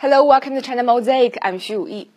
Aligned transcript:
Hello, 0.00 0.24
welcome 0.24 0.54
to 0.54 0.62
China 0.62 0.84
Mosaic. 0.84 1.36
I'm 1.42 1.58
Xu 1.58 1.90
Yi. 1.90 2.08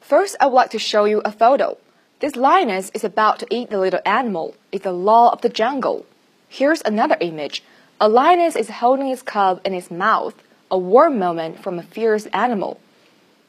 First, 0.00 0.34
I 0.40 0.46
would 0.46 0.54
like 0.54 0.70
to 0.70 0.78
show 0.78 1.04
you 1.04 1.20
a 1.26 1.30
photo. 1.30 1.76
This 2.20 2.36
lioness 2.36 2.90
is 2.94 3.04
about 3.04 3.38
to 3.40 3.46
eat 3.50 3.68
the 3.68 3.78
little 3.78 4.00
animal. 4.06 4.54
It's 4.72 4.84
the 4.84 4.92
law 4.92 5.28
of 5.28 5.42
the 5.42 5.50
jungle. 5.50 6.06
Here's 6.48 6.80
another 6.86 7.18
image. 7.20 7.62
A 8.00 8.08
lioness 8.08 8.56
is 8.56 8.70
holding 8.70 9.08
its 9.08 9.20
cub 9.20 9.60
in 9.62 9.74
its 9.74 9.90
mouth, 9.90 10.42
a 10.70 10.78
warm 10.78 11.18
moment 11.18 11.62
from 11.62 11.78
a 11.78 11.82
fierce 11.82 12.24
animal. 12.32 12.80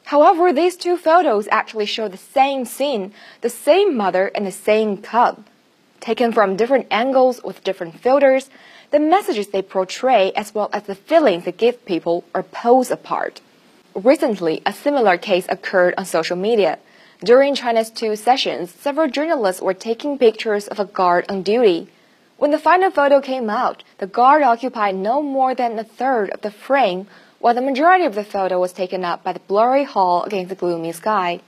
However, 0.04 0.52
these 0.52 0.76
two 0.76 0.98
photos 0.98 1.48
actually 1.50 1.86
show 1.86 2.06
the 2.06 2.18
same 2.18 2.66
scene, 2.66 3.14
the 3.40 3.48
same 3.48 3.96
mother 3.96 4.30
and 4.34 4.46
the 4.46 4.52
same 4.52 4.98
cub. 4.98 5.46
Taken 6.00 6.32
from 6.32 6.54
different 6.54 6.86
angles 6.90 7.42
with 7.42 7.64
different 7.64 7.98
filters, 7.98 8.50
the 8.90 9.00
messages 9.00 9.46
they 9.46 9.62
portray 9.62 10.32
as 10.32 10.54
well 10.54 10.68
as 10.74 10.82
the 10.82 10.94
feelings 10.94 11.46
they 11.46 11.52
give 11.52 11.86
people 11.86 12.24
are 12.34 12.42
poles 12.42 12.90
apart. 12.90 13.40
Recently, 13.94 14.62
a 14.64 14.72
similar 14.72 15.18
case 15.18 15.46
occurred 15.48 15.94
on 15.98 16.04
social 16.04 16.36
media. 16.36 16.78
During 17.24 17.56
China's 17.56 17.90
two 17.90 18.14
sessions, 18.14 18.70
several 18.70 19.10
journalists 19.10 19.60
were 19.60 19.74
taking 19.74 20.16
pictures 20.16 20.68
of 20.68 20.78
a 20.78 20.84
guard 20.84 21.24
on 21.28 21.42
duty. 21.42 21.88
When 22.36 22.52
the 22.52 22.58
final 22.60 22.92
photo 22.92 23.20
came 23.20 23.50
out, 23.50 23.82
the 23.98 24.06
guard 24.06 24.42
occupied 24.42 24.94
no 24.94 25.20
more 25.22 25.56
than 25.56 25.76
a 25.76 25.82
third 25.82 26.30
of 26.30 26.40
the 26.42 26.52
frame, 26.52 27.08
while 27.40 27.52
the 27.52 27.60
majority 27.60 28.04
of 28.04 28.14
the 28.14 28.22
photo 28.22 28.60
was 28.60 28.72
taken 28.72 29.04
up 29.04 29.24
by 29.24 29.32
the 29.32 29.46
blurry 29.48 29.82
hall 29.82 30.22
against 30.22 30.50
the 30.50 30.54
gloomy 30.54 30.92
sky. 30.92 31.40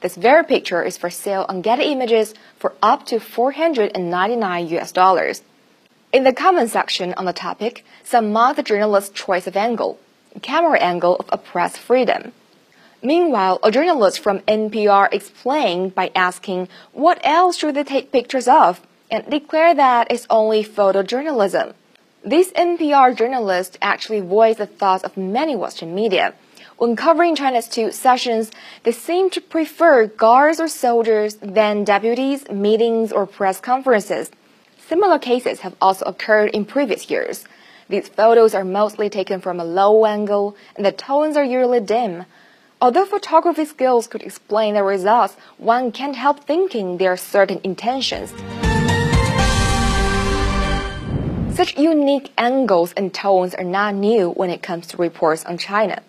This 0.00 0.16
very 0.16 0.44
picture 0.44 0.82
is 0.82 0.96
for 0.96 1.10
sale 1.10 1.44
on 1.46 1.60
Getty 1.60 1.92
Images 1.92 2.32
for 2.58 2.72
up 2.82 3.04
to 3.06 3.20
499 3.20 4.68
US 4.78 4.92
dollars. 4.92 5.42
In 6.10 6.24
the 6.24 6.32
comment 6.32 6.70
section 6.70 7.12
on 7.18 7.26
the 7.26 7.34
topic, 7.34 7.84
some 8.02 8.32
mocked 8.32 8.56
the 8.56 8.62
journalist's 8.62 9.10
choice 9.10 9.46
of 9.46 9.56
angle 9.56 9.98
camera 10.40 10.78
angle 10.78 11.16
of 11.16 11.26
a 11.30 11.38
press 11.38 11.76
freedom. 11.76 12.32
Meanwhile, 13.02 13.58
a 13.62 13.70
journalist 13.70 14.20
from 14.20 14.40
NPR 14.40 15.12
explained 15.12 15.94
by 15.94 16.10
asking 16.14 16.68
what 16.92 17.18
else 17.24 17.56
should 17.56 17.74
they 17.74 17.84
take 17.84 18.12
pictures 18.12 18.46
of 18.46 18.80
and 19.10 19.28
declared 19.28 19.78
that 19.78 20.06
it's 20.10 20.26
only 20.30 20.64
photojournalism. 20.64 21.74
This 22.24 22.52
NPR 22.52 23.16
journalist 23.16 23.76
actually 23.82 24.20
voiced 24.20 24.58
the 24.58 24.66
thoughts 24.66 25.02
of 25.02 25.16
many 25.16 25.56
Western 25.56 25.94
media. 25.94 26.34
When 26.78 26.94
covering 26.94 27.34
China's 27.34 27.68
two 27.68 27.90
sessions, 27.90 28.52
they 28.84 28.92
seem 28.92 29.30
to 29.30 29.40
prefer 29.40 30.06
guards 30.06 30.60
or 30.60 30.68
soldiers 30.68 31.34
than 31.36 31.82
deputies, 31.84 32.48
meetings, 32.48 33.12
or 33.12 33.26
press 33.26 33.60
conferences. 33.60 34.30
Similar 34.88 35.18
cases 35.18 35.60
have 35.60 35.74
also 35.80 36.04
occurred 36.06 36.50
in 36.50 36.64
previous 36.64 37.10
years. 37.10 37.44
These 37.92 38.08
photos 38.08 38.54
are 38.54 38.64
mostly 38.64 39.10
taken 39.10 39.42
from 39.42 39.60
a 39.60 39.66
low 39.66 40.06
angle, 40.06 40.56
and 40.76 40.86
the 40.86 40.92
tones 40.92 41.36
are 41.36 41.44
usually 41.44 41.80
dim. 41.80 42.24
Although 42.80 43.04
photography 43.04 43.66
skills 43.66 44.06
could 44.06 44.22
explain 44.22 44.72
the 44.72 44.82
results, 44.82 45.36
one 45.58 45.92
can't 45.92 46.16
help 46.16 46.44
thinking 46.44 46.96
there 46.96 47.12
are 47.12 47.18
certain 47.18 47.60
intentions. 47.62 48.32
Such 51.54 51.76
unique 51.76 52.32
angles 52.38 52.94
and 52.94 53.12
tones 53.12 53.54
are 53.54 53.62
not 53.62 53.94
new 53.94 54.30
when 54.30 54.48
it 54.48 54.62
comes 54.62 54.86
to 54.86 54.96
reports 54.96 55.44
on 55.44 55.58
China. 55.58 56.00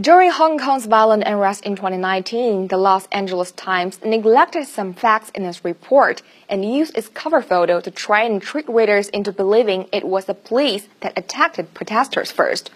During 0.00 0.30
Hong 0.30 0.60
Kong's 0.60 0.86
violent 0.86 1.24
unrest 1.24 1.64
in 1.64 1.74
2019, 1.74 2.68
the 2.68 2.76
Los 2.76 3.08
Angeles 3.10 3.50
Times 3.50 3.98
neglected 4.04 4.68
some 4.68 4.94
facts 4.94 5.30
in 5.30 5.44
its 5.44 5.64
report 5.64 6.22
and 6.48 6.64
used 6.64 6.96
its 6.96 7.08
cover 7.08 7.42
photo 7.42 7.80
to 7.80 7.90
try 7.90 8.22
and 8.22 8.40
trick 8.40 8.66
readers 8.68 9.08
into 9.08 9.32
believing 9.32 9.88
it 9.90 10.04
was 10.04 10.26
the 10.26 10.34
police 10.34 10.86
that 11.00 11.18
attacked 11.18 11.74
protesters 11.74 12.30
first. 12.30 12.70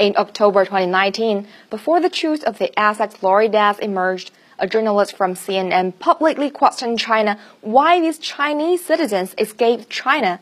In 0.00 0.14
October 0.16 0.64
2019, 0.64 1.46
before 1.70 2.00
the 2.00 2.10
truth 2.10 2.42
of 2.42 2.58
the 2.58 2.76
Essex 2.76 3.22
lorry 3.22 3.48
deaths 3.48 3.78
emerged, 3.78 4.32
a 4.58 4.66
journalist 4.66 5.16
from 5.16 5.34
CNN 5.34 5.96
publicly 6.00 6.50
questioned 6.50 6.98
China 6.98 7.38
why 7.60 8.00
these 8.00 8.18
Chinese 8.18 8.84
citizens 8.84 9.32
escaped 9.38 9.90
China. 9.90 10.40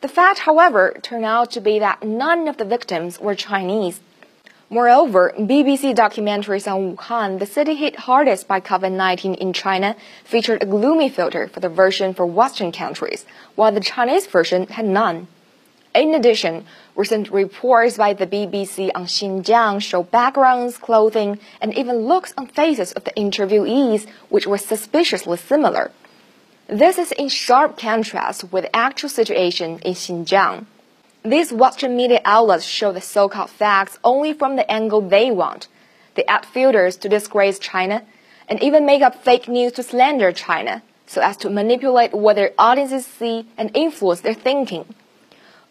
The 0.00 0.08
fact, 0.08 0.40
however, 0.40 0.96
turned 1.02 1.24
out 1.24 1.52
to 1.52 1.60
be 1.60 1.78
that 1.78 2.02
none 2.02 2.48
of 2.48 2.56
the 2.56 2.64
victims 2.64 3.20
were 3.20 3.36
Chinese. 3.36 4.00
Moreover, 4.72 5.34
BBC 5.36 5.94
documentaries 5.94 6.66
on 6.66 6.96
Wuhan, 6.96 7.38
the 7.38 7.44
city 7.44 7.74
hit 7.74 7.94
hardest 7.94 8.48
by 8.48 8.58
COVID-19 8.58 9.36
in 9.36 9.52
China, 9.52 9.94
featured 10.24 10.62
a 10.62 10.66
gloomy 10.66 11.10
filter 11.10 11.46
for 11.48 11.60
the 11.60 11.68
version 11.68 12.14
for 12.14 12.24
Western 12.24 12.72
countries, 12.72 13.26
while 13.54 13.70
the 13.70 13.80
Chinese 13.82 14.26
version 14.26 14.66
had 14.68 14.86
none. 14.86 15.28
In 15.94 16.14
addition, 16.14 16.64
recent 16.96 17.30
reports 17.30 17.98
by 17.98 18.14
the 18.14 18.26
BBC 18.26 18.90
on 18.94 19.04
Xinjiang 19.04 19.82
show 19.82 20.04
backgrounds, 20.04 20.78
clothing, 20.78 21.38
and 21.60 21.76
even 21.76 22.08
looks 22.08 22.32
on 22.38 22.46
faces 22.46 22.92
of 22.92 23.04
the 23.04 23.10
interviewees 23.10 24.08
which 24.30 24.46
were 24.46 24.56
suspiciously 24.56 25.36
similar. 25.36 25.90
This 26.68 26.96
is 26.96 27.12
in 27.12 27.28
sharp 27.28 27.76
contrast 27.76 28.50
with 28.50 28.64
the 28.64 28.74
actual 28.74 29.10
situation 29.10 29.80
in 29.80 29.92
Xinjiang. 29.92 30.64
These 31.24 31.52
Western 31.52 31.96
media 31.96 32.20
outlets 32.24 32.64
show 32.64 32.90
the 32.90 33.00
so-called 33.00 33.50
facts 33.50 33.96
only 34.02 34.32
from 34.32 34.56
the 34.56 34.68
angle 34.68 35.00
they 35.00 35.30
want. 35.30 35.68
They 36.16 36.24
add 36.24 36.44
filters 36.44 36.96
to 36.96 37.08
disgrace 37.08 37.60
China 37.60 38.02
and 38.48 38.60
even 38.60 38.84
make 38.84 39.02
up 39.02 39.22
fake 39.22 39.46
news 39.46 39.70
to 39.74 39.84
slander 39.84 40.32
China 40.32 40.82
so 41.06 41.20
as 41.20 41.36
to 41.38 41.48
manipulate 41.48 42.12
what 42.12 42.34
their 42.34 42.52
audiences 42.58 43.06
see 43.06 43.46
and 43.56 43.70
influence 43.72 44.22
their 44.22 44.34
thinking. 44.34 44.96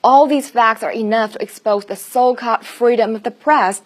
All 0.02 0.26
these 0.26 0.50
facts 0.50 0.84
are 0.84 0.92
enough 0.92 1.34
to 1.34 1.42
expose 1.42 1.84
the 1.84 1.98
so-called 1.98 2.66
freedom 2.66 3.14
of 3.14 3.24
the 3.24 3.32
press. 3.32 3.82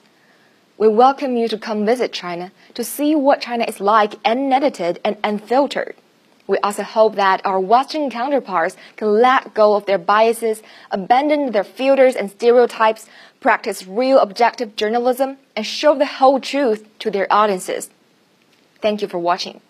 We 0.77 0.87
welcome 0.87 1.35
you 1.35 1.47
to 1.47 1.57
come 1.57 1.83
visit 1.83 2.13
China 2.13 2.51
to 2.75 2.83
see 2.83 3.15
what 3.15 3.41
China 3.41 3.65
is 3.67 3.79
like 3.79 4.19
unedited 4.23 4.99
and 5.03 5.17
unfiltered. 5.23 5.95
We 6.47 6.57
also 6.59 6.83
hope 6.83 7.15
that 7.15 7.41
our 7.43 7.59
Western 7.59 8.09
counterparts 8.09 8.77
can 8.97 9.13
let 9.19 9.53
go 9.53 9.75
of 9.75 9.85
their 9.85 9.97
biases, 9.97 10.61
abandon 10.91 11.51
their 11.51 11.63
filters 11.63 12.15
and 12.15 12.29
stereotypes, 12.29 13.07
practice 13.39 13.87
real 13.87 14.19
objective 14.19 14.75
journalism, 14.75 15.37
and 15.55 15.65
show 15.65 15.97
the 15.97 16.05
whole 16.05 16.39
truth 16.39 16.87
to 16.99 17.09
their 17.09 17.31
audiences. 17.31 17.89
Thank 18.81 19.01
you 19.01 19.07
for 19.07 19.17
watching. 19.17 19.61